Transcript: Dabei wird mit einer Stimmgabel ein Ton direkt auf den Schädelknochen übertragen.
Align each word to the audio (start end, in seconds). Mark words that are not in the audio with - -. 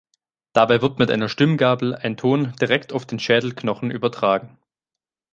Dabei 0.53 0.81
wird 0.81 0.97
mit 0.97 1.11
einer 1.11 1.29
Stimmgabel 1.29 1.93
ein 1.93 2.17
Ton 2.17 2.53
direkt 2.59 2.91
auf 2.91 3.05
den 3.05 3.19
Schädelknochen 3.19 3.91
übertragen. 3.91 4.57